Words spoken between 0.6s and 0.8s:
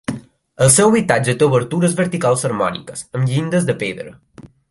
El